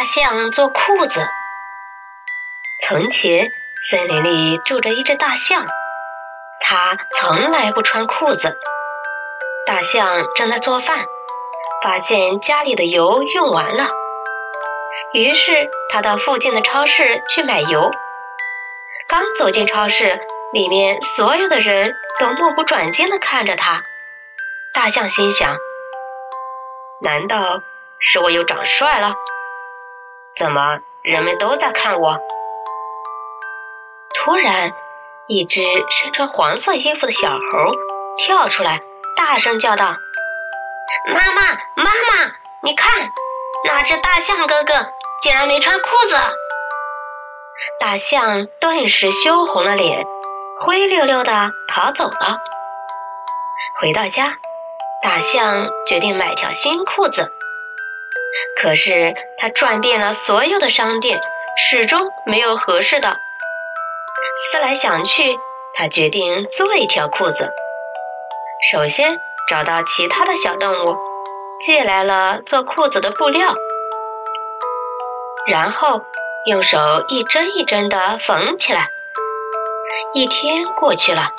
[0.00, 1.20] 大象做裤子。
[2.88, 5.66] 从前，森林里住着一只大象，
[6.58, 8.58] 它从来不穿裤子。
[9.66, 11.04] 大象正在做饭，
[11.84, 13.90] 发现家里的油用完了，
[15.12, 17.90] 于是它到附近的超市去买油。
[19.06, 20.18] 刚走进超市，
[20.54, 23.82] 里面所有的人都目不转睛地看着它。
[24.72, 25.58] 大象心想：
[27.02, 27.60] 难道
[27.98, 29.12] 是我又长帅了？
[30.36, 32.18] 怎么人们都在看我？
[34.14, 34.72] 突然，
[35.26, 37.38] 一只身穿黄色衣服的小猴
[38.16, 38.80] 跳出来，
[39.16, 39.96] 大声叫道
[41.12, 41.42] ：“妈妈，
[41.74, 43.10] 妈妈，你看，
[43.66, 44.86] 那只大象哥哥
[45.22, 46.16] 竟然没穿裤子！”
[47.78, 50.06] 大象顿时羞红了脸，
[50.58, 52.38] 灰溜溜的逃走了。
[53.80, 54.36] 回到家，
[55.02, 57.30] 大象决定买条新裤子。
[58.60, 61.20] 可是他转遍了所有的商店，
[61.56, 63.16] 始终没有合适的。
[64.52, 65.38] 思来想去，
[65.74, 67.50] 他决定做一条裤子。
[68.70, 70.96] 首先找到其他的小动物，
[71.60, 73.54] 借来了做裤子的布料，
[75.50, 76.04] 然后
[76.46, 78.88] 用手一针一针的缝起来。
[80.12, 81.30] 一天过去了，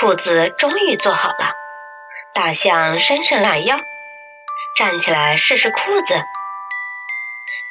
[0.00, 1.52] 裤子终于做好了。
[2.34, 3.76] 大象伸伸懒腰。
[4.76, 6.14] 站起来试试裤子。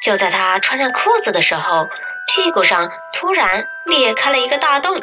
[0.02, 1.88] 就在他穿上裤子的时候，
[2.26, 4.98] 屁股上突然裂开了一个大洞。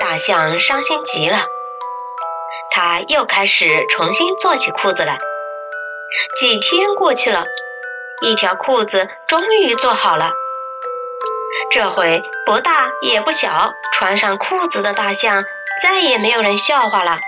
[0.00, 1.38] 大象伤心极了，
[2.72, 5.18] 他又开始重新做起裤子来。
[6.36, 7.44] 几天过去了，
[8.22, 10.32] 一条裤子终于做好了。
[11.70, 15.44] 这回不大也不小，穿上裤子的大象
[15.82, 17.18] 再也没有人笑话了。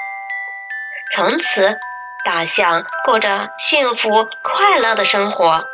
[1.13, 1.79] 从此。
[2.25, 5.65] 大象过着幸福快乐的生活。